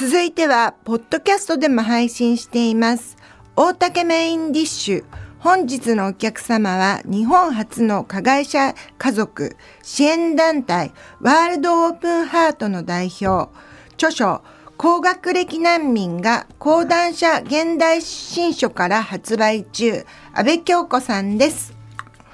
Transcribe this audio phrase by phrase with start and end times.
[0.00, 3.16] 続いては、ポッドキャストでも配信しています。
[3.56, 5.04] 大竹メインディッシュ。
[5.40, 13.50] 本日のお客様は、日本初の加害者家族支援団体、ワールドオープンハートの代表、
[13.94, 14.42] 著書、
[14.76, 21.74] 高学歴難民が講談社現代新書から発売中、安倍京子さんです。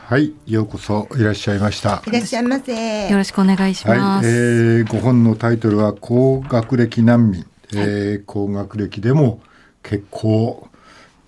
[0.04, 2.02] はい、ようこそいらっしゃいました。
[2.06, 3.08] いらっしゃいませ。
[3.08, 4.26] よろしくお願いします。
[4.26, 7.46] はい、えー、ご本のタイトルは高学歴難民、
[7.80, 9.40] えー高学歴でも
[9.82, 10.68] 結構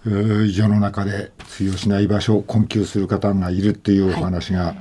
[0.06, 4.74] えー世の中で通用しない場所を困窮する方がいるっていうお話が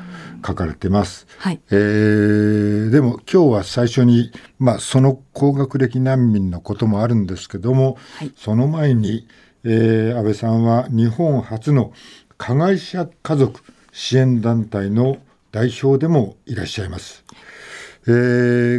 [0.46, 1.26] 書かれてます。
[1.38, 9.28] はいえーでも今日は最初に、まあ、その高学歴難民のこともあるんですけども、はいその前に、
[9.64, 11.92] えー安倍さんは日本初の
[12.38, 13.62] 加害者家族
[13.92, 15.18] 支援団体の
[15.52, 17.24] 代表でもいらっしゃいます。
[18.08, 18.12] え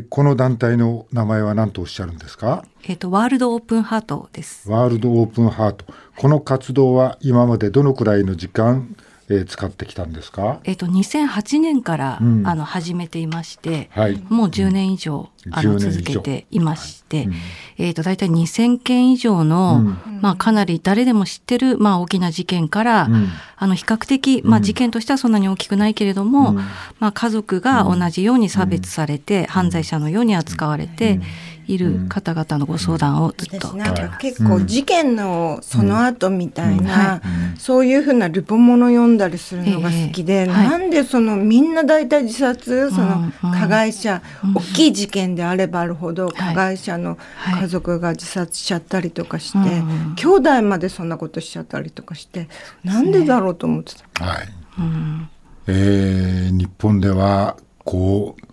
[0.05, 2.65] ーこの団体の名前は何とおっしゃるんですか？
[2.85, 4.71] えっ、とワールドオープンハートです。
[4.71, 5.85] ワールドオープンハート。
[6.17, 8.95] この活動は今までどのくらいの時間、
[9.29, 10.61] えー使ってきたんですか？
[10.65, 12.47] えっ、と2008年から、うん。
[12.47, 14.23] あの始めていまして、はい。
[14.29, 16.01] もう10年以上、あの10年以上。
[16.03, 17.35] 続けていまして、うん。
[17.79, 20.21] えっ、と大体2000件以上の、うん。
[20.23, 23.29] まあかなり誰でも知ってるまあ大きな事件から、うん。
[23.59, 26.57] あの比較的まあ事件としてはそんなに大きくないけれども、うん。
[27.01, 31.21] まあ家族が同じように差別されて、犯罪者のように扱われて
[31.69, 33.69] いる方々のご相談をずっと。
[33.69, 33.93] 私なん。
[33.93, 34.11] 受けてます。
[34.11, 37.57] か結構事件のその後みたいな、うん。
[37.59, 40.47] そういうふうなルポもの読んだりするのが好きで、ええ。
[40.47, 40.69] はい。
[40.69, 43.07] なんでそのみんな大体自殺その
[43.43, 44.23] うんうん加害者、
[44.55, 46.35] 大きい事件であればあるほどはい。
[46.35, 47.63] 加害者のはい。
[47.63, 52.49] 家族が自殺しちゃったりとかして、うんうん兄弟までそんなことしちゃったりとかして、
[52.85, 54.25] なんでだろうと思ってた。
[54.25, 54.49] はい。
[54.79, 55.29] うん。
[55.67, 58.46] えー日本ではこう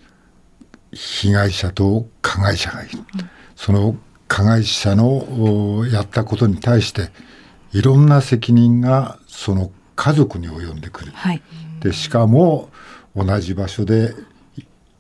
[0.95, 2.99] 被害者と加害者がいる、
[3.55, 3.95] その
[4.27, 7.09] 加害者のおやったことに対して
[7.71, 11.11] いろんな責任がその家族に及んでくる。
[11.13, 11.41] はい。
[11.79, 12.69] でしかも
[13.15, 14.13] 同じ場所で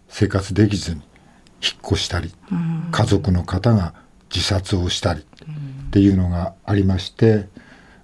[0.09, 1.01] 生活できずに
[1.61, 2.33] 引っ越したり、
[2.91, 3.93] 家族の方が
[4.33, 7.47] 自殺をしたりっていうのがありまして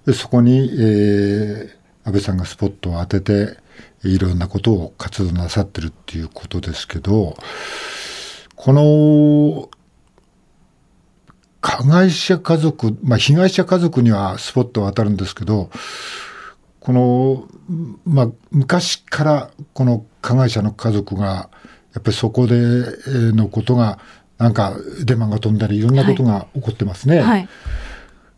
[0.06, 3.56] でそこに、えー安倍さんがスポットを当てて
[4.02, 7.36] いろんなことを活動なさってるっていうことですけど
[8.56, 9.70] この
[11.60, 15.70] 加害者家族、まあ、被害者家族にはスポットは当たるんですけど
[16.80, 17.48] この、
[18.06, 21.50] まあ、昔からこの加害者の家族が
[21.94, 23.98] やっぱりそこでえーのことが
[24.38, 24.74] なんか
[25.04, 27.20] デマが飛んだりいろんなことが起こってますね。
[27.20, 27.48] はい。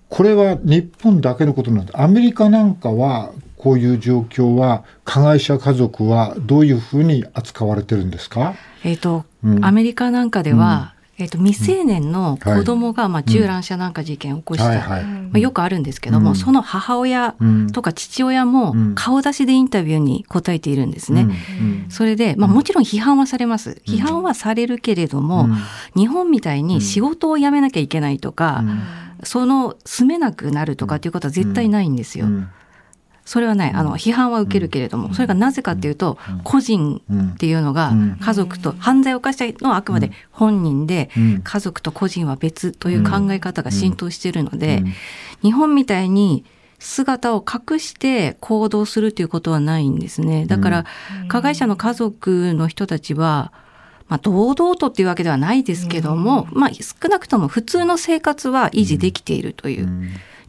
[0.08, 2.00] これは日本だけのことなんです。
[2.00, 8.54] アメリカなんかはこういう状況は加害者家族はどういうふうに扱われてるんですか？
[8.82, 9.64] えっ、と、うん。
[9.64, 14.80] アメリカなんかでは、えっ、と、未成年の子供が、まあ、銃乱射なんか事件を起こした、はい。
[14.80, 15.04] はい。
[15.04, 16.34] まあ、よくあるんですけども、うん。
[16.34, 17.70] その母親うん。
[17.70, 18.94] とか父親もうん。
[18.96, 21.28] 顔出しでインタビューに答えているんですね。
[21.60, 21.86] うん。
[21.88, 23.80] それで、まあ、もちろん批判はされます。
[23.86, 25.56] 批判はされるけれども、うん。
[25.94, 28.64] 日本みたいに仕事を辞めなきゃいけないとか、
[29.22, 32.26] その住めなくなるとかっていうことは絶対ないんですよ。
[32.26, 32.48] うん
[33.24, 33.72] それはない。
[33.72, 37.02] あの、批判は受けるけれども、それがなぜかっていうと、個人
[37.34, 38.16] っていうのがうん。
[38.20, 44.92] 家族と、犯罪を犯したのはあくまで本人でうん、家族と個人は別という考え方が浸透しているのでうん、
[45.42, 46.44] 日本みたいに
[46.78, 50.46] 姿を隠して行動するということはないんですね。
[50.46, 50.86] だから、
[51.28, 53.52] 加害者の家族の人たちは、
[54.08, 59.88] まあ、堂々とっていうわけではないですけども、まあ、少なくとも普通の生活は維持できているという。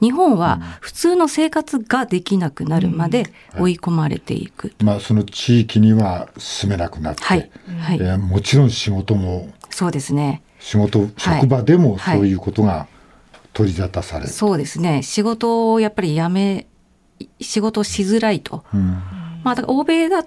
[0.03, 3.25] 日本は普通の生活ができなくなるまで
[3.57, 4.73] 追い込まれていく。
[4.83, 7.49] まあその地域には住めなくなって、はい。
[7.79, 7.97] はい。
[8.01, 10.41] えーもちろん仕事もそうですね。
[10.59, 12.87] 仕事、はい職場でもはいそういうことが
[13.53, 14.29] 取り沙汰される。
[14.29, 15.03] そうですね。
[15.03, 16.67] 仕事をやっぱり辞め、
[17.39, 18.65] 仕事をしづらいと。
[18.73, 18.99] うん
[19.43, 20.25] まあ、だから欧米だ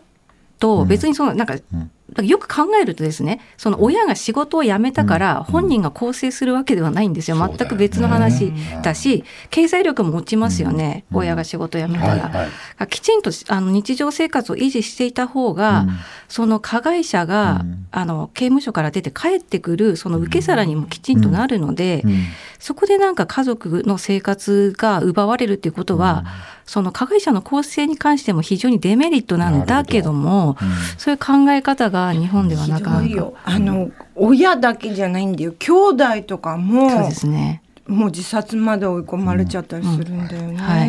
[0.58, 1.90] と別にその、なんか、うん
[2.22, 7.36] よく考えるとですね、その親が仕事を辞めたから本人が更生するわけではないんですよ。
[7.36, 8.52] 全く別の話
[8.82, 11.04] だし、経済力も落ちますよね。
[11.10, 11.18] うん。
[11.18, 12.86] 親が仕事を辞めたら。
[12.86, 15.88] きちんとあの日常生活を維持していた方が、うん。
[16.28, 17.86] その加害者が、うん。
[17.90, 22.24] あの刑務所から出て帰ってくるその受け皿にもきちんとなるので、うん。
[22.58, 26.24] そこでなんか家族の生活が奪われるっていうことは、
[26.66, 30.68] その加害者の構成に関しても非常にデメリットなんだけどもうん。
[30.98, 33.02] そういう考え方が日本ではなかなか。
[33.02, 33.34] ひどいよ。
[33.44, 35.52] あの親だけじゃないんだよ。
[35.58, 37.62] 兄弟とかそうもですね。
[37.86, 40.52] もう自殺まで追い込まれちゃったりするんだよね。
[40.54, 40.56] ん。
[40.56, 40.88] はい。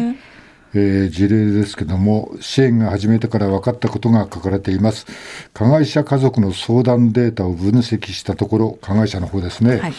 [0.73, 5.05] えー事例ですけども支援が始めてから分かったことが書かれています。
[5.53, 9.93] 加害者家族の相談データを分析したところ加害者の方ですね、はい。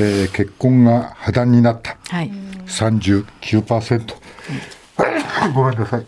[0.00, 1.96] えー結婚が破談になった。
[2.08, 2.30] はい。
[2.66, 4.14] 39%、
[5.52, 6.06] ごめんなさい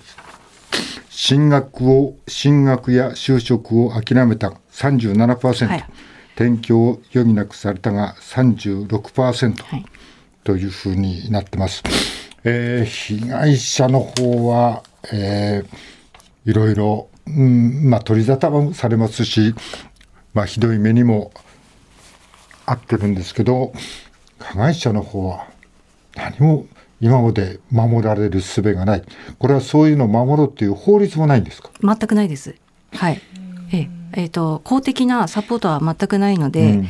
[1.11, 5.85] 進学を進学や就職を諦めた37%、はい
[6.37, 9.87] 転居を余儀なくされたが36%、はい。
[10.45, 11.83] というふうになってます。
[12.45, 15.97] えー被害者の方は、えー
[16.45, 19.53] いろいろ、うんまあ、取り沙汰もされますし、
[20.33, 21.33] まあ、ひどい目にも
[22.67, 23.73] 遭ってるんですけど、
[24.39, 25.49] 加害者の方は
[26.15, 26.67] 何も
[27.01, 29.03] 今まで守られる術がない。
[29.39, 31.71] これはそういうのを守ろうっていう法律もないんですか？
[31.83, 32.55] 全くないです。
[32.93, 33.21] はい。
[33.73, 33.89] ええ。
[34.13, 36.85] えーと公的なサポートは全くないので、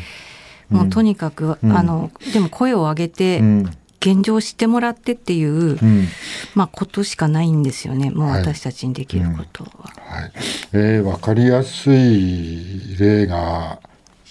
[0.69, 1.73] もうとにかく、うん。
[1.77, 3.71] あのでも声を上げて、うん。
[3.99, 6.07] 現状を知ってもらってっていう、うん。
[6.55, 8.11] まあことしかないんですよね。
[8.11, 8.41] もうはい。
[8.43, 9.71] 私たちにできることは。
[9.99, 10.33] はい。
[10.75, 13.81] えー、分かりやすい例が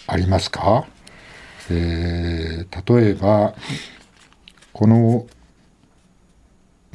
[0.08, 0.86] ありますか、
[1.70, 3.56] えー例えば、
[4.72, 5.26] この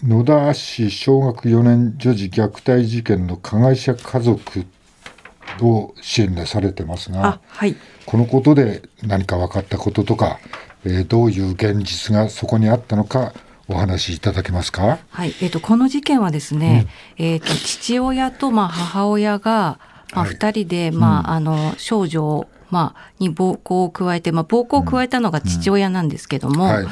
[0.03, 4.65] 野田市小学4年女児虐待事件の加害者家族
[5.61, 7.77] を支援でされてますあが、はい。
[8.07, 10.39] このことで何か分かったこととか、
[10.85, 13.35] えーどういう現実がそこにあったのか
[13.69, 15.01] お話しいただけますか？
[15.11, 16.87] はい、えっ、とこの事件はですね、
[17.19, 19.79] えっ、と父親とまあ母親が
[20.15, 20.31] まあはい。
[20.31, 26.87] 二人で、まああの少女をまあに暴行を加えて、まあ暴行を加えたのが父親なんですけども、はい、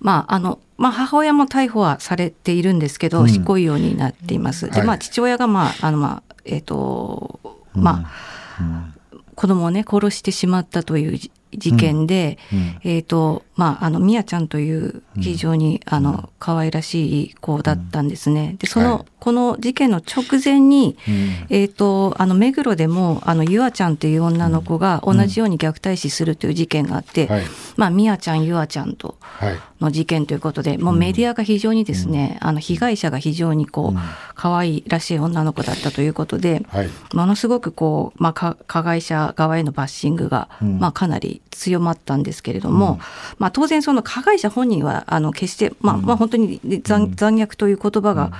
[0.00, 3.28] まああのまあ母親も逮捕はされているんですけど、うん。
[3.28, 4.66] 執行猶予になっています。
[4.70, 4.86] ではい。
[4.86, 7.40] まあ父親がまああのまあえっ、と
[7.74, 8.04] ま
[8.58, 8.94] あ、うん。
[9.34, 12.78] 子供をね殺してしまったというじ事件で、うん。
[12.82, 18.56] えっ、とまああのみやちゃんという非常に、あの可愛らしい子だったんですね。
[18.58, 19.04] でその、はい。
[19.20, 21.46] この事件の直前に、うん。
[21.48, 27.42] えっ、とあの目黒でもあのゆあちゃんという女の子が同じように虐待死するという事件があって、はい。
[27.76, 29.58] まあみやちゃんゆあちゃんとはい。
[29.80, 33.98] の事件ということで、もうメディアが非常にですね、あの被害者が非常にこう、うん。
[34.34, 36.90] 可愛らしい女の子だったということで、はい。
[37.12, 40.78] ものすごくこう、まあ、か加害者側へのバッシングが、うん。
[40.80, 42.98] まあ、かなり強まったんですけれども、
[43.38, 48.32] まあ、当然その加害者本人はあの決して、まあまあ、本当に残残虐という言葉が,、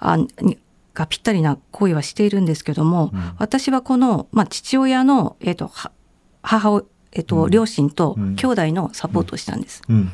[0.00, 0.58] あに
[0.94, 5.90] がぴったりな行為はしているんですけども、私はこの、まあ、父親の、えー、とは
[6.42, 8.36] 母親、えーと両親とうん。
[8.36, 9.82] 兄弟のサポートをしたんです。
[9.88, 10.12] うん。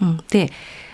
[0.00, 0.24] うん。
[0.28, 0.50] で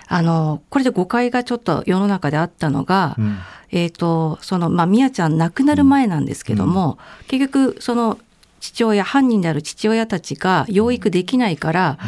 [0.09, 3.39] あのこれで誤解がちょっと世の中であったのが、うん。
[3.71, 8.19] えー、とそのまあみやちゃん亡くなる前なんですけども、結局その
[8.61, 11.99] 父親犯人である父親たちが養育できないから、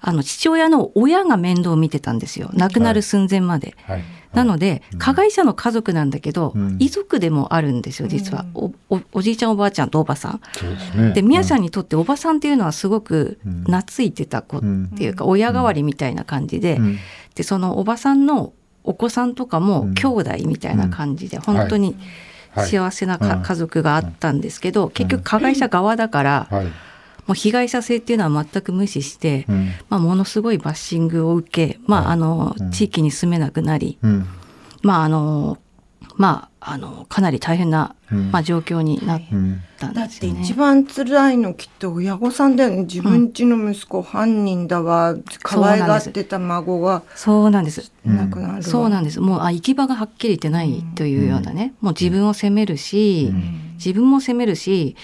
[0.00, 2.50] あの父親の親が面倒を見てたんですよ。
[2.52, 3.74] 亡くなる寸前まで。
[3.86, 4.04] はい。
[4.34, 6.76] なので、加害者の家族なんだけど、うん。
[6.80, 10.40] 遺族でもあるんですよ実は、おおおじいちゃんおばあちゃんとおばさん。
[10.52, 11.12] そうですね。
[11.12, 13.64] でみやちゃんにとっておばさんっていうのはすごくうん。
[13.64, 16.98] 懐いてた子っうんていうか親代わりみたいな感じで、うん。
[17.36, 18.52] でそのおばさんの
[18.82, 19.64] お子さんとかうん。
[19.66, 21.96] も兄弟みたいな感じで、本当にはい
[22.56, 23.42] 幸せなか、うん。
[23.42, 26.66] 家族があったんですけど、結局加害者側だから、はい。
[27.26, 29.68] もう被害者性っていうのは全く無視して、うん。
[29.88, 32.70] まあ、ものすごいバッシングを受け、まあ、あのうん。
[32.70, 34.26] 地域に住めなくなり、うん。
[34.82, 35.58] まああの
[36.16, 38.30] まあ、あのかなり大変な、うん。
[38.30, 40.38] まあ、状況になっうんたんだっですよね。
[40.38, 42.82] て一番辛いのきっと親御さんだよね。
[42.84, 47.02] 自分家の息子犯人だわ、可愛がってた孫が。
[47.14, 47.90] そうなんです。
[48.02, 49.20] くなるわ、そうなんです。
[49.20, 53.32] もうあ行き場がはっきり言ってないというようなね、もう自分を責めるし、
[53.76, 54.96] 自分も責めるし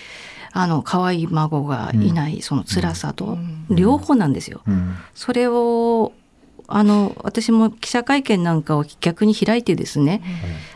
[0.52, 3.38] あの可愛い孫がいないその辛さと、
[3.69, 4.62] 両方なんですよ。
[4.67, 4.97] うん。
[5.14, 6.12] それを
[6.71, 10.23] あの私も記者会見なんかを逆に開いてですね、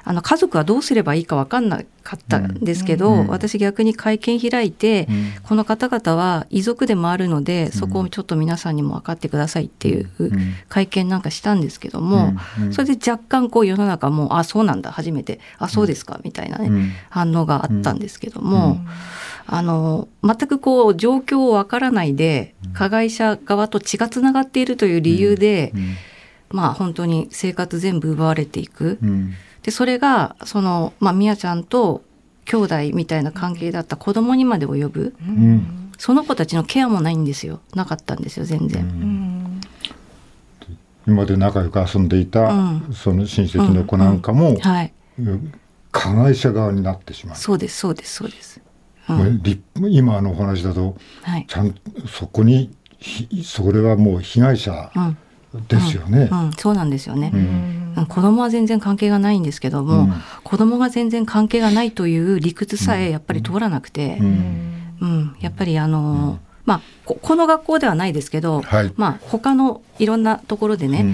[0.04, 3.26] あの家族はどうすればいいか分かんなかったんですけど、うん。
[3.28, 5.32] 私逆に会見開いて、うん。
[5.42, 10.54] この方々は遺族でもあるのでそこをちょっと皆さんにも分かってくださいっていううん。
[10.68, 12.72] 会見なんかしたんですけども、うん。
[12.72, 15.40] それで若干こう世の中もあそうなんだ初めて。
[15.58, 16.92] あそうですかみたいなね、うん。
[17.08, 18.78] 反応があったんですけども、
[19.46, 25.94] あの全くこう状況をわからないで加害者側と血がつながっているという理由で、うん。
[26.50, 28.98] まあ本当に生活全部奪われていく。
[29.02, 29.34] うん。
[29.62, 32.02] でそれがそのまあみやちゃんと
[32.44, 35.14] 兄弟みたいな関係だった子供にまで及ぶ。
[35.20, 35.92] うん。
[35.98, 37.60] その子たちのケアもないんですよ。
[37.74, 38.82] なかったんですよ全然。
[38.82, 39.60] うん。
[41.06, 42.92] 今まで仲良く遊んでいた、うん。
[42.92, 44.92] その親戚の子なんかも、はい。
[45.92, 47.36] 加害者側になってしまう。
[47.36, 48.60] そうですそうですそうです。
[49.08, 51.46] うんもう立今のお話だとはい。
[51.46, 51.74] ちゃん
[52.08, 55.16] そこにひそれはもう被害者うん。
[55.68, 56.28] ですよね。
[56.32, 57.30] うん、そうなんですよね。
[57.32, 57.94] うん。
[57.96, 58.06] うん。
[58.06, 60.12] 子供は全然関係がないんですけども、うん。
[60.42, 64.30] 子供が全然関係がないという理屈さえやっぱり通らなくて、ううん。
[65.06, 68.92] んやっぱりあの、まあここの学校ではないですけど、はい。
[68.96, 71.06] まあ他のいろんなところでね、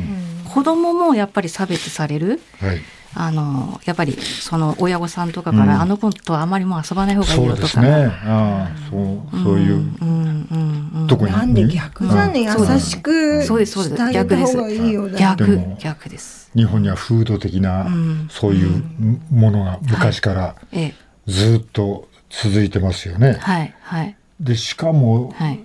[0.54, 2.40] 子供もやっぱり差別される。
[2.60, 2.80] はい。
[3.14, 5.80] あのやっぱりその親御さんとかから、うん。
[5.80, 7.90] あの子とあまりもう遊ばない方がいいそうよとか、ですね。
[8.24, 9.74] ああ、そう、そういう。
[9.74, 11.32] うんうんうん、特に。
[11.32, 13.94] なんで逆じゃね、うん優しくそうですそうです。
[13.94, 15.18] してあげた方がいいよだ。
[15.18, 16.50] 逆でも逆です。
[16.54, 18.28] 日本には風土的なうん。
[18.30, 18.82] そういう
[19.30, 20.94] ものが昔からええ。
[21.26, 23.38] ずっと続いてますよね。
[23.40, 24.16] はいはい。
[24.40, 25.60] でしかもはい。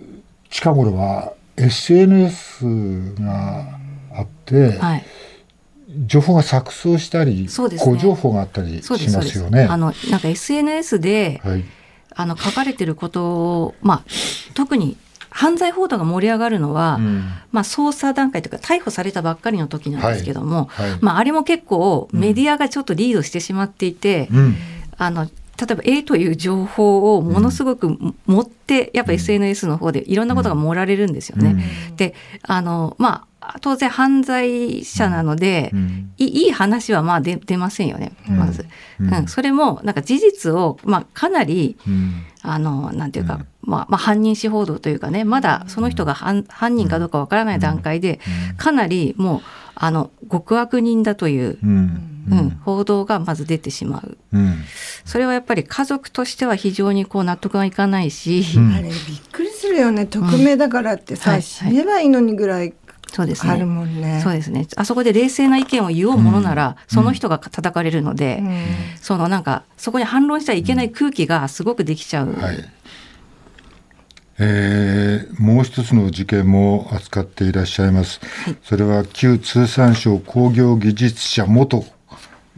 [0.49, 3.79] 近頃は SNS が
[4.13, 5.05] あってはい。
[6.05, 7.91] 情報が錯綜したりそうですね。
[7.93, 8.89] 誤情報があったりし。
[8.89, 9.63] ますよね。
[9.63, 11.63] あのなんか SNS で、はい。
[12.17, 13.25] あの書かれてること
[13.63, 14.03] をまあ
[14.53, 14.95] 特に
[15.29, 17.23] 犯罪報道が盛り上がるのは、うん。
[17.51, 20.97] まあ捜査段階というか逮捕されたばっかりの時なんですけども、はい。
[21.01, 24.55] まああれも結構メディアがちょっとリードしてしまっていて、うん。
[24.97, 31.63] あの例えば A という情報をものすごく持って、やっぱ SNS の方でいろんなことが盛られるんですよね。
[31.95, 36.11] であのまあ当然犯罪者なので、うん。
[36.17, 38.65] いいい話はまあ出出ませんよねまず、
[38.99, 39.13] うん。
[39.13, 39.27] うん。
[39.27, 42.23] それもなんか事実を、まあ、かなりうん。
[42.41, 43.47] あのなんていうか、うん。
[43.61, 48.19] まあまあ、犯人司報道というかねまだその人が犯犯人かどうかわからない段階で、
[48.57, 49.41] かなりもう
[49.75, 52.11] あの極悪人だという、うん。
[52.29, 54.17] うん報道がまず出てしまう。
[54.33, 54.55] うん。
[55.05, 58.73] それはやっぱり家族としては非常にこう納得がいかないし、うん。
[58.73, 58.93] あれびっ
[59.31, 60.07] くりするよね。
[60.07, 61.43] 匿名だからってさ、はい。
[61.43, 62.73] 死ねばいいのにぐらい
[63.15, 63.53] そうですね。
[63.53, 64.19] あるもんね。
[64.22, 64.67] そうですね。
[64.75, 68.65] あそこで冷静な意見を言おうものなら、その人が叩かれるので、うん
[69.00, 72.34] そのなんかそこに反論しちゃいけない空気がすごくできちゃう。
[72.34, 72.69] はい。
[74.38, 78.19] えーもう一つの事件も扱っていらっしゃいます。
[78.63, 81.86] それは旧通産省工業技術者元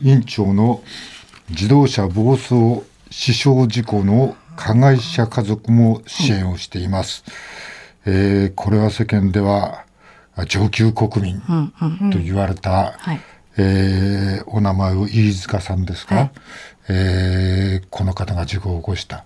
[0.02, 0.82] 院長の
[1.52, 7.24] 自動車暴走死傷事故の加害者家族も支援をしています。
[8.08, 9.87] えーこれは世間ではあ
[10.46, 12.10] 上級国民うんうん。
[12.12, 13.20] と言われた、はい。
[13.58, 16.32] えーお名前を飯塚さんですか、はい
[16.90, 19.26] えーこの方が事故を起こした。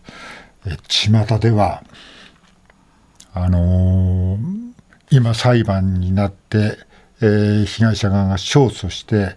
[0.65, 1.83] えー巷では、
[3.33, 4.71] あのー
[5.13, 6.77] 今裁判になって、
[7.21, 9.35] えー被害者側が勝訴して、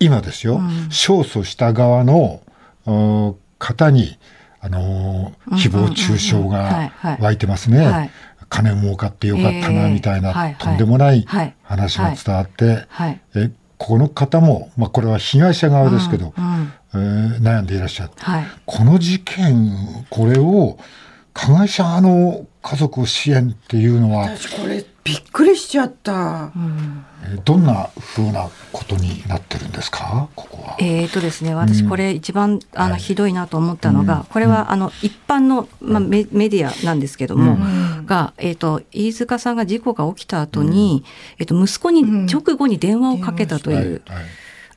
[0.00, 2.42] 今ですよ、勝訴した側の
[2.86, 4.18] お方に、
[4.60, 8.10] あのー誹謗中傷はいがはい湧いてますね。
[8.54, 13.20] はい金儲かってよかったな、えーみたいな、はいはいとんでもないはい話が伝わって、はい。
[13.34, 18.10] えこの方も、まあ、これは被害者側ですけど、うんうんえー悩んでいらっしゃる。
[18.16, 18.44] はい。
[18.64, 20.78] この事件、これを
[21.32, 26.12] 加害者側の家族を支援っていうのは、私これびっくりしちゃった。
[26.12, 27.04] うん。
[27.24, 30.28] えーどんな風なことになってるんですか？
[30.34, 30.76] ここは。
[30.78, 33.00] えーとですね、私これ一番あのはい。
[33.00, 34.24] ひどいなと思ったのが、うん。
[34.24, 37.56] これはあの一般の、まあ、メメディアなんですけども、う
[38.02, 38.06] ん。
[38.06, 41.04] が、えー、と飯塚さんが事故が起きた後に、
[41.38, 42.26] えー、と息子にうん。
[42.26, 44.24] 直後に電話をかけたという、はいはい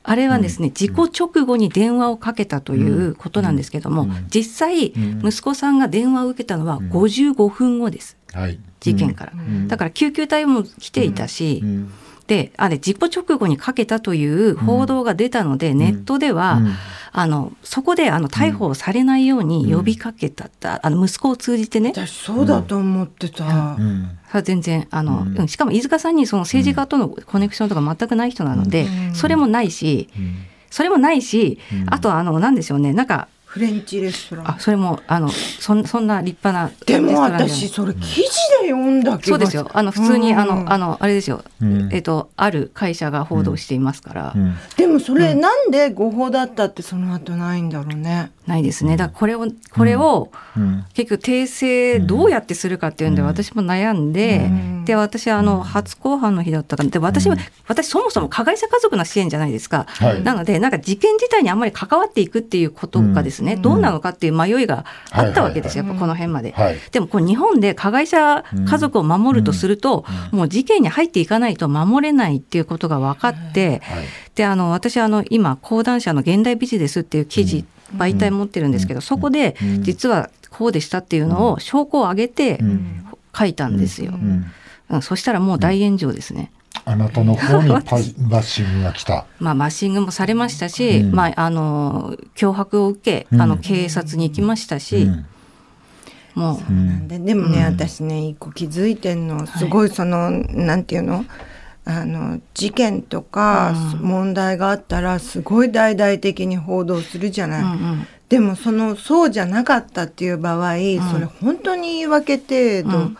[0.08, 4.26] あれはですね、事故直後に電話をかけたということなんですけども、うん。
[4.30, 5.28] 実際、うん。
[5.28, 8.58] 息子さんが電話を受けたのは55分後です、はい。
[8.80, 9.32] 事件から。
[9.34, 9.68] ん。
[9.68, 11.92] だから救急隊も来ていたし、うん
[12.28, 16.74] であれ事故直後にかけたという報道が出たので、ネットでは、うん。
[17.10, 20.50] あのそこであの逮捕されないように呼びかけた、
[20.82, 23.44] あの息子を通じてね、私そうだと思ってた。
[23.44, 23.48] う
[23.82, 24.18] ん。
[24.28, 25.38] は全然あの、うん。
[25.38, 25.48] うん。
[25.48, 29.14] しかも飯塚さんにその政治家とのコネクションとか全くない人なので、うん。
[29.14, 30.34] それもないしうん。
[30.70, 31.86] それもないし、うん。
[31.88, 32.92] あとあのなんでしょうね。
[32.92, 34.50] なんかフレンチレストラン。
[34.50, 38.22] あそれもあのそんそんな立派なでも私それ記事
[38.62, 39.32] で読んだけど。
[39.32, 40.88] そうですよあの普通に、あのあの。
[40.88, 48.30] のあれですよ、うんえっとある会社が報道していますから、うんでもそれなんで誤報だったってその後ないんだろうね。
[48.48, 48.96] ないですね。
[48.96, 50.84] だからこれをこれを、うん。
[50.94, 53.28] 結局訂正どうやってするかっていうんでうん。
[53.28, 54.84] 私も悩んで、うん。
[54.84, 57.36] で私あの初公判の日だったからで私は、
[57.68, 60.22] 私そもそも加害者家族の支援じゃないですか、はい。
[60.22, 66.52] なのでなんか事件自体にあんまり関わっていくっていうことがですね、どうなのかっていう迷いがあったわけですよ、やっぱこの辺まで。
[66.52, 66.76] はい。
[66.90, 74.06] でもこう日本で加害者家族を守るとすると、もう事件に入っていかないと守れないっていうことが分かって、はい。
[74.34, 77.64] であの私あの今講談社の現代ビジネスっていう記事、
[77.96, 79.82] 媒体持ってるんですけど、そこでうん。
[79.82, 83.06] 実はこうでしたっていうのを証拠を挙げてん。
[83.36, 84.12] 書いたんですよ。
[84.12, 84.46] うん。
[84.90, 85.02] うん。
[85.02, 86.50] そしたらもう大炎上ですね。
[86.84, 89.26] あなたの方にパバッシングが来た。
[89.40, 91.14] まあ、マッシングもされましたし、うん。
[91.14, 93.40] まあ、あの脅迫を受け、うん。
[93.40, 95.26] あの警察に行きましたし、うん。
[96.34, 97.08] もう、うん。
[97.08, 99.46] ででもね、私ね一個気づいてんの。
[99.46, 101.24] すごいその、なんていうの？
[101.88, 104.00] あの事件とかうん。
[104.00, 107.62] 問題があったらすごい大々的に報道するじゃない。
[107.62, 108.06] うんうん。
[108.28, 110.74] でもそのそうじゃなかったっていう場合、
[111.10, 113.12] それ本当に言い訳程度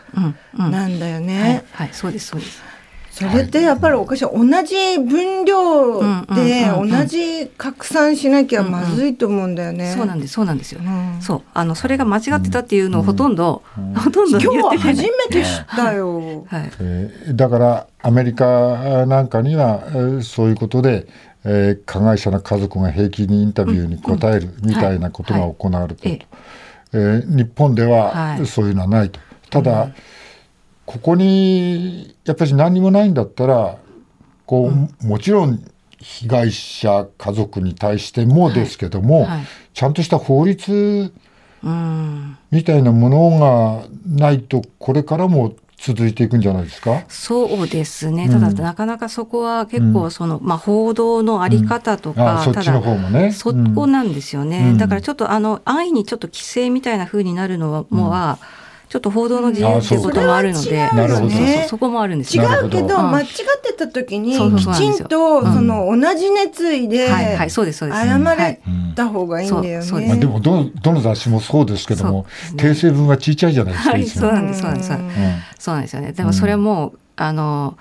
[0.53, 1.65] なんだよね。
[1.73, 2.27] はい、はい、そうです。
[2.27, 2.68] そうです。
[3.19, 6.01] それってやっぱりおかしい同じ分量
[6.35, 9.93] で同じ拡散しなきゃまずいと思うんだよね。
[9.93, 10.81] そうなんですそうなんですよ。
[10.81, 11.43] うん、そう。
[11.53, 13.89] あのそれが間違ってたっていうのをほとんど、うん。
[13.89, 16.47] うん、ほとんど今日は初めて知ったよ。
[16.47, 16.71] はい。
[16.79, 21.07] えー、だからアメリカなんかには、えー、そういうことで。
[21.45, 26.27] えー、加害者の家族が平気にインタビューに答えるみたいなことが行われている
[26.93, 29.21] と、えー、日本ではそういうのはないと。
[29.49, 29.89] ただ、
[30.88, 33.76] ここにやっぱり何もないんだったら
[34.47, 35.62] こう、もちろん
[35.99, 39.26] 被害者家族に対してもですけども、はい。
[39.26, 41.12] はい、ちゃんとした法律
[42.50, 47.04] みたいなものがないとこれからも続いていくんじゃないですか？
[47.09, 53.33] そうですね、ただ、なかなかそこは結構その、うん、まあ、報道のあり方とか、うん、そっちの方もね。
[53.33, 58.38] そこなんですよね、うん、だからちょっとあの安易にちょっと規制みたいな風になるのは、もは、
[58.88, 61.30] ちょっと報道の自由っていうこともあるので、なるほど。
[61.68, 63.26] そこもあるんです違うけど、間違っ
[63.62, 68.61] てた時にきちんとその同じ熱意で謝れ
[68.95, 70.07] た方がいいんだよね。
[70.09, 72.26] まあでもどどの雑誌もそうですけども、
[72.57, 73.90] 訂正文はちっちゃいじゃないですか。
[73.92, 74.90] はい、そうなんですそうなんです。
[75.59, 76.12] そうなんですよね。
[76.12, 77.76] でもそれもあの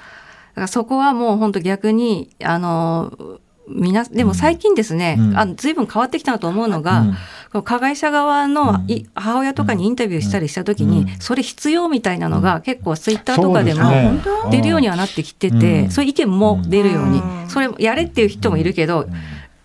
[0.67, 3.13] そこはもう本当逆にあの
[3.69, 7.17] みなでも最近ですね、うん、あ随分変わってきたなと思うのが、うん、
[7.63, 8.79] 加害者側の
[9.15, 13.81] 母親とかにインタビューしたりした時に、うん、それ必要みたいなのが結構ツイッターとかでも
[14.49, 19.07] 出るようにはなってきてて、そういう意見も出るように、それやれっていう人もいるけど、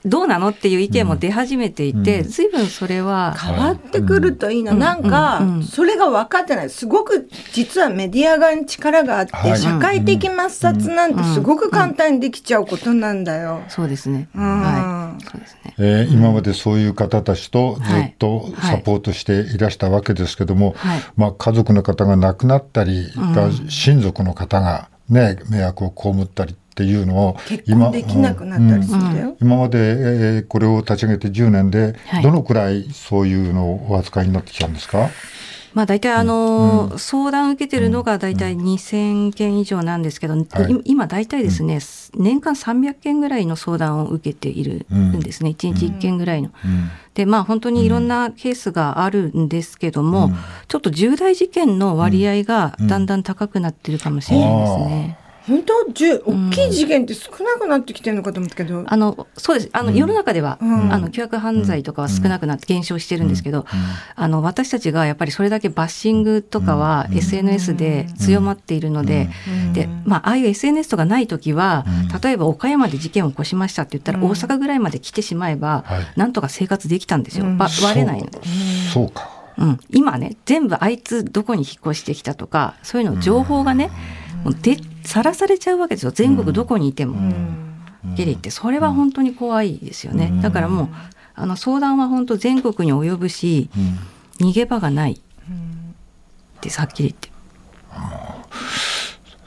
[0.05, 6.71] どうなのっていう意見も出始めていて、ずいぶんそれは変わってくるといいな、なんか、それが分かってない。
[6.71, 13.63] すごく実はメディア側に力があって、社会的抹殺なんてすごく簡単にできちゃうことなんだよ。
[13.69, 15.25] そうですね、はい。
[15.25, 15.75] そうですね。
[15.79, 21.01] えー、今までそういう方たちとずっとサポートしていらしたわけですけども、はい。
[21.17, 23.09] まあ、家族の方が亡くなったり、
[23.69, 27.37] 親族の方が、ね、迷惑を被ったりっていうのを
[27.67, 35.11] 今できなくなったりするんだよ、うん、今まで、えー、これを立ち上げて10年で、どのくらいそういうのをお扱いになってきたんですか、
[35.75, 40.47] まあ、大体あの、うん、相談を受けてるのが大体2000件以上なんですけど、うん、
[40.85, 41.79] 今大体ですね、
[42.15, 46.51] うん、年間300件ぐらいの相談を受けているんですね、うん、1日1件ぐらいの。
[47.13, 50.31] でまあ本当にいろんなケースがあるんですけども、
[50.69, 55.19] ちょっと重大事件の割合がだんだん高くなってるかもしれないですね。
[55.47, 55.73] 本当？
[55.83, 59.71] 大きい事件って少なくなってきてるのかと思ったけど、うん、あのそうです。
[59.73, 63.67] あの、世の中では、うん、あの凶悪犯罪とかは少なくなって減少してるんですけど、
[64.15, 69.29] あの私たちがやっぱりそれだけバッシングとかは SNS で強まっているので、
[69.73, 71.85] でまあああいう SNS とかない時は、
[72.23, 75.85] 例えば岡山で事件を起こしましたって言ったら、大阪ぐらいまで来てしまえば、
[76.17, 78.41] なんとか生活できたんですよ、ば割れないので。
[78.93, 79.31] そうか。
[79.59, 83.91] うん、今ね全部あいつどこに引っ越してきたとかそういうの情報がね、
[84.45, 86.13] もうでさらされちゃうわけですよ。
[86.13, 87.17] 全国どこにいても。
[88.17, 88.51] ゲリって。
[88.51, 90.33] それは本当に怖いですよね。
[90.43, 90.89] だからもう
[91.35, 93.71] あの相談は本当全国に及ぶし、
[94.39, 95.13] 逃げ場がない。
[95.13, 95.17] っ
[96.61, 97.33] てはっきり言って。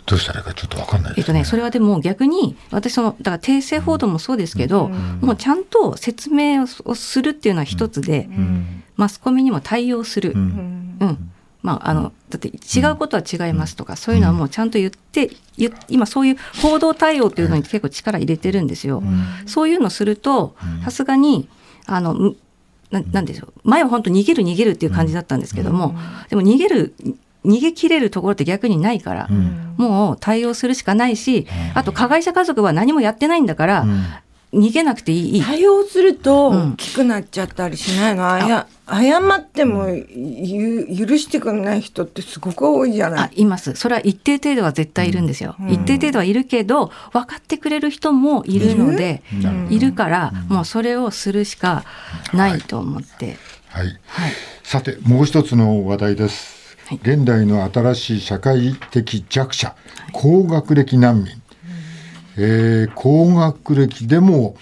[0.05, 11.31] どうしたらいいかちょっと分かんない、ね、えっとね、それはでも逆に私そのだから訂正報道もそうですけど、うん、もうちゃんと説明をするっていうのは一つで、うん、マスコミにも対応する、うん、うん、
[11.65, 15.31] まあ、あのだって違うことは違いますとか、そういうのはもうちゃんと言って
[15.89, 19.01] 今そういう報道対応というのに結構力入れてるんですよ。
[19.47, 21.49] そういうのするとさすがに
[21.87, 22.35] あの
[22.91, 23.53] ななんでしょう。
[23.63, 25.95] 前は本当逃げる逃げるっていう感じだったんですけども、
[26.29, 26.93] でも逃げる
[27.43, 33.85] 逃げ切れるところって逆にないから、うん、もう対応するしかないし、あと加害者家族は何もやってないんだから、
[34.55, 35.41] 逃げなくていい。
[35.41, 43.29] 対応すると大きくなっちゃったりしないの、うん、あや謝っても許してくれない人ってすごく多いじゃない。
[43.29, 43.73] あいます。
[43.75, 49.23] それは一定程度は絶対いるんですよ、うん、一定程度はいるけど分かってくれる人もいるので
[49.69, 49.93] いる？
[49.93, 51.83] から、もうそれをするしか
[52.33, 53.37] ないと思って、
[53.69, 54.31] はい、はい、はい、
[54.63, 56.77] さてもう一つの話題です。
[57.01, 59.75] 現代の新しい社会的弱者、
[60.11, 61.27] 高学歴難民、
[62.37, 64.55] えー、高学歴でも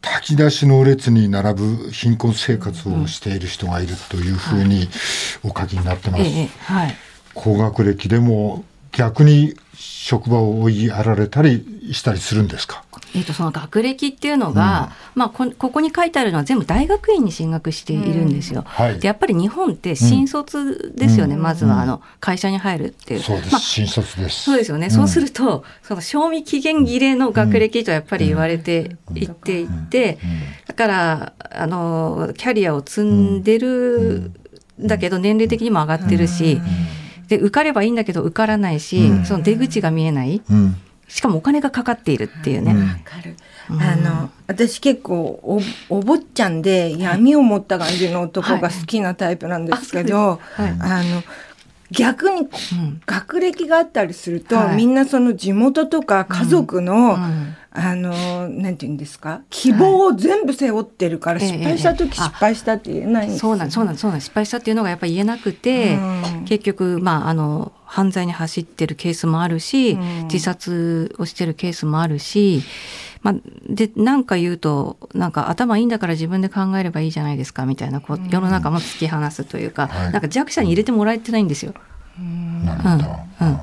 [0.00, 4.88] 炊き出しの列に並ぶ貧困生活をしている人がいるというふうに
[5.42, 6.22] お書きになってます。
[6.22, 6.28] は
[6.86, 6.94] い、
[7.34, 12.84] 高学歴でも逆に職場を追いやられたりしたりするんですか？
[13.14, 18.62] えー、とその学歴っていうのが、まあ、こここに書いてあるのは全部大学院に進学しているんですよ。
[18.66, 19.00] はい。
[19.00, 23.20] でやっぱり日本って新卒ですよね、まずはあの会社に入るっていう。
[23.20, 24.44] そうです、まあ新卒です。
[24.44, 30.18] そうですよね、そうするとその賞味期限切れの学歴とやっぱり言われていっていて、
[30.66, 34.34] だからあのキャリアを積んでるん。
[34.82, 36.58] だけど年齢的にも上がってるし、
[37.28, 40.40] で受かればいいんだけど受からないし、その出口が見えない。
[40.50, 40.76] うん
[41.10, 42.72] しかもお金がかかっているっていうね。
[42.72, 43.36] わかる。
[43.68, 50.76] あの私結構おお坊ちゃんで闇を持った感じの男が好きなタイプなんですけど、はいはい。
[50.80, 51.22] あの
[51.90, 53.00] 逆にうん。
[53.06, 54.76] 学歴があったりすると、はい。
[54.76, 57.56] みんなその地元とか家族の、うん。
[57.72, 59.42] あのなんて言うんですか？
[59.48, 64.20] 希望を全部背負ってるから、はい失敗した時失敗したって言えないんですそうなんそうなんそうなん。
[64.20, 66.44] 失敗したっていうのがやっぱり言えなくて、うん。
[66.46, 70.24] 結局まああの犯罪に走ってるケースもあるし、うん。
[70.24, 72.62] 自殺をしてるケースもあるし、
[73.22, 73.34] まあ、
[73.68, 80.12] でなんか言うとなんか頭いいんだから自分で考えればいいじゃないですかみたいなこう世の中も突き放すというか、はい。
[80.12, 81.74] なんか弱者に入れてもらえてないんですよ。
[82.64, 82.94] なるほど、
[83.42, 83.48] うん。
[83.48, 83.58] うん。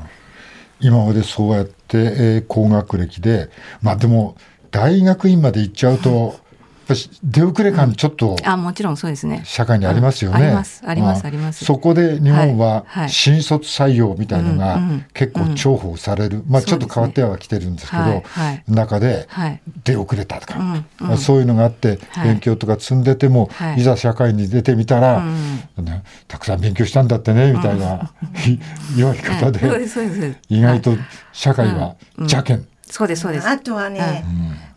[0.79, 3.49] 今までそうやって、えー高学歴で
[3.81, 4.37] まあでも
[4.69, 6.39] 大学院まで行っちゃうと、
[6.87, 9.41] ぱし出遅れ感ちょっとあもちろんそうですね。
[9.45, 10.37] 社会にありますよね。
[10.37, 10.83] うんあります。
[10.85, 11.65] ありますああります。
[11.65, 14.79] そこで日本は新卒採用みたいのが
[15.13, 18.23] 結構重宝される、まあちょっと変わってはきてるんですけど、
[18.67, 19.61] 中ではい。
[19.83, 22.27] 出遅れたとか、そういうのがあってはい。
[22.29, 23.79] 勉強とか積んでても、はい。
[23.79, 25.23] い、ざ社会に出てみたら、
[26.27, 28.11] たくさん勉強したんだってねみたいな、
[28.95, 29.59] 言われ方で、
[30.49, 30.97] 意外と
[31.31, 32.27] 社会はうん。
[32.27, 33.47] 邪険、そうですそうです。
[33.47, 34.23] あとはね、はい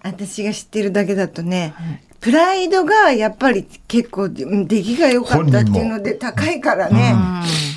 [0.02, 1.74] 私が知ってるだけだとね、
[2.20, 7.14] プライドがやっぱり結構うん出来が良かったっていうので高いからね、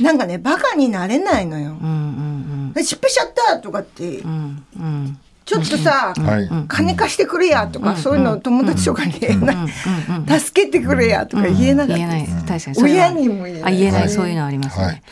[0.01, 1.71] なんかねバカになれないのよ。
[1.71, 4.83] うんうん失敗しちゃったとかって、うんうん。
[4.83, 11.97] うんちょっとさ、はい、金貸してくれやとか、そういうの友達とかに言えない、うんうん助けてくれやとか言えなかった。
[11.97, 12.25] 言えない。
[12.47, 12.83] 確かに。
[12.83, 13.73] 親にも言えない。
[13.73, 14.09] あ言えない、はい。
[14.09, 14.85] そういうのありますね。
[14.85, 15.03] はい。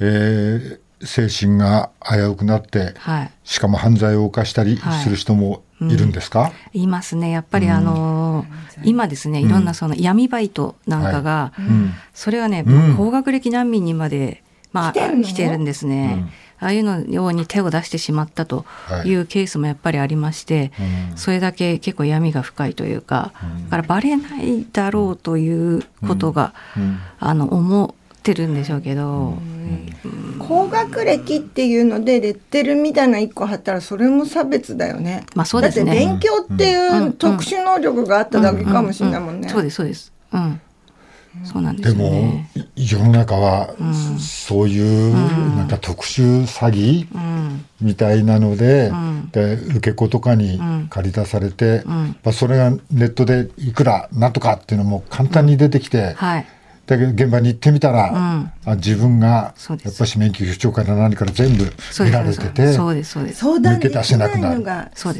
[0.00, 3.30] えー精神が危うくなって、はい。
[3.44, 7.30] しかも犯罪を犯したりする人もいるんですか、いますね。
[7.30, 11.92] やっぱりあのー今ですねいろんなその闇バイトなんかが、うん。
[12.12, 12.96] それはね、うん。
[12.96, 16.26] 高学歴難民にまで、まあ、来てるんですね、
[16.58, 18.66] ああいうのように手を出してしまったと
[19.04, 19.14] い。
[19.14, 20.72] うケースもやっぱりありまして、
[21.10, 21.16] うん。
[21.16, 23.32] それだけ結構闇が深いというか、
[23.64, 26.98] だからバレないだろうということが、うん。
[27.18, 29.38] あの思ってるんでしょうけど、
[30.46, 35.24] 高学歴っていうのでレッテルみたいな一個貼ったらそれも差別だよね。
[35.34, 39.48] まあそうですねだって勉強っていう特殊能力があっただけかもしれないもんね。
[39.48, 40.12] そうですそうです。
[40.32, 40.60] うん。
[41.44, 42.50] そうなんでよですもね。
[42.76, 43.74] 世の中は
[44.18, 45.14] そういう
[45.56, 47.64] なんか特殊詐欺うん。
[47.80, 56.46] みたいなので,、んで受け子とかに借り出されて、んまあ、それがネットでいくらなんとかっていうのも簡単に出てきて、はい。
[56.86, 58.52] だけど現場に行ってみたら、ん。
[58.64, 61.64] あ自分がやっぱし免許不調から何から全部
[62.00, 63.12] 見られててそうです。
[63.12, 63.40] そうです。
[63.40, 64.62] 相談でき抜け出せなくなる。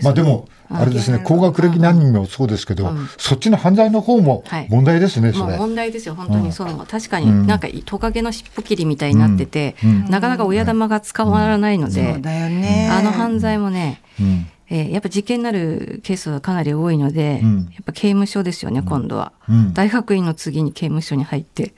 [0.03, 4.69] まあでもあれですねうん高学歴難民もそうですけど、そっちの犯罪の方もはい。
[4.71, 5.59] 問題ですね、そもうれ。
[5.59, 6.53] 問題ですよ本当に。
[6.53, 12.89] そう、確かうんになんかトカゲの尻尾切りみたいになってて、うんなかなか親玉が捕まらないので、そうだよね。
[12.93, 17.57] あの犯罪もね、うんえーやっぱ事件になるケースはかなり多いので、うん。
[17.73, 19.75] やっぱ刑務所ですよね、今度は、うん。
[19.75, 21.75] 大学院の次に刑務所に入って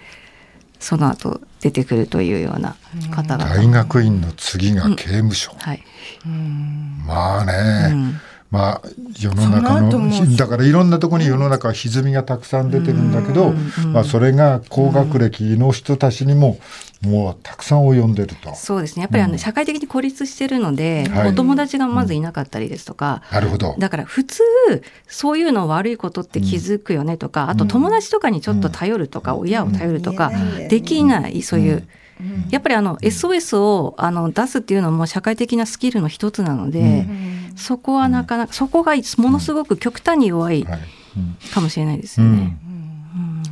[0.80, 2.76] その後出てくるというような
[3.10, 5.82] 方々、大学院の次が刑務所、はい、
[7.06, 8.20] まあね、うん
[8.50, 8.82] まあ
[9.18, 13.52] 世の中そのだからいろんなところに世の中は歪みがたくさん出てるんだけど、
[13.92, 16.58] まあ、それが高学歴の人たちにも
[17.02, 18.54] もうたくさん及んでると。
[18.56, 19.02] そうですね。
[19.02, 21.28] やっぱりあの社会的に孤立してるので、はい。
[21.28, 23.76] お友達がまずいなかったりですとか、なるほど。
[23.78, 24.42] だから普通
[25.06, 30.32] そういうの悪いことって気づくよねとか、あと友達とかにちょっと頼るとか、親を頼るとか、
[30.68, 31.86] できないそういう、
[32.50, 37.06] やっぱりあの SOS をあの出すっていうのも社会的なスキルの一つなので、
[37.58, 40.80] そこはなかなかそこがものすごく極端に弱いはい。
[41.16, 42.56] うんかもしれないですよね。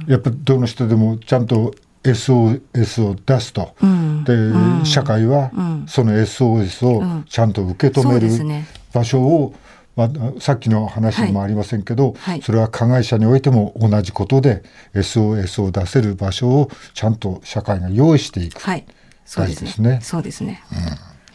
[0.06, 4.24] やっぱどの人でもちゃんと SOS を出すと、うん。
[4.24, 5.84] で、社会はん。
[5.88, 9.54] その SOS うんをちゃんと受け止そうめる場所を、
[9.96, 12.42] まあ、さっきの話にもありませんけど、はい。
[12.42, 14.62] それは加害者においても同じことで
[14.94, 18.60] SOS を出せる場所をちゃんと社会が用意していく。
[18.60, 18.86] はい、
[19.24, 19.64] そうですね。
[19.64, 19.98] 大事ですね。
[20.02, 20.62] そうですね。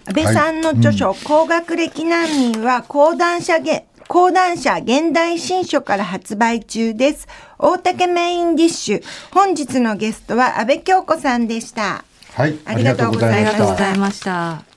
[0.05, 7.29] 安倍さんの著書、高学歴難民は講談社げ講談社現代新書から発売中です。
[7.57, 9.03] 大竹メインディッシュ。
[9.31, 12.03] 本日のゲストは安倍京子さんでした。
[12.33, 14.70] はい、ありがとうございました。